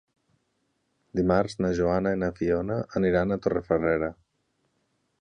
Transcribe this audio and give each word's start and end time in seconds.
Dimarts 1.19 1.57
na 1.65 1.71
Joana 1.81 2.15
i 2.17 2.21
na 2.23 2.31
Fiona 2.41 2.81
aniran 3.01 3.31
a 3.31 3.41
Torrefarrera. 3.45 4.15